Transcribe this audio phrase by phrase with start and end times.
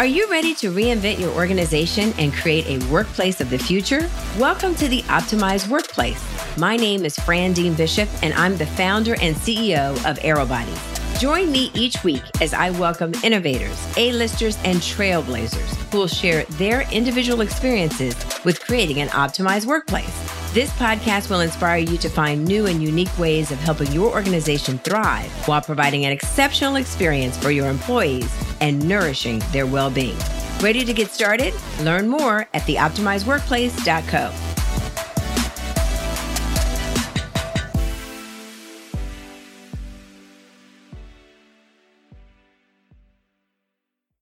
[0.00, 4.10] Are you ready to reinvent your organization and create a workplace of the future?
[4.40, 6.20] Welcome to the Optimized Workplace.
[6.58, 11.20] My name is Fran Dean Bishop, and I'm the founder and CEO of Aerobodies.
[11.20, 16.90] Join me each week as I welcome innovators, A-listers, and trailblazers who will share their
[16.90, 20.12] individual experiences with creating an optimized workplace.
[20.52, 24.78] This podcast will inspire you to find new and unique ways of helping your organization
[24.78, 30.16] thrive while providing an exceptional experience for your employees and nourishing their well being.
[30.60, 31.54] Ready to get started?
[31.80, 34.53] Learn more at theoptimizedworkplace.co.